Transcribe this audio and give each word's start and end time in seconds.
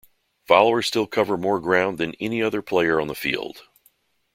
Followers 0.47 0.87
still 0.87 1.05
cover 1.05 1.37
more 1.37 1.59
ground 1.59 1.99
than 1.99 2.15
any 2.15 2.41
other 2.41 2.63
player 2.63 2.99
on 2.99 3.07
the 3.07 3.13
field. 3.13 3.67